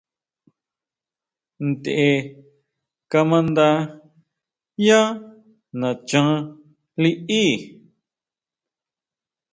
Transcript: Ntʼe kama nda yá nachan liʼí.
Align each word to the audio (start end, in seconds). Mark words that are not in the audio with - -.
Ntʼe 1.69 2.05
kama 3.11 3.37
nda 3.47 3.67
yá 4.85 4.99
nachan 5.79 6.29
liʼí. 7.01 7.43